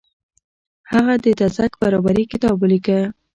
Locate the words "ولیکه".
2.61-2.99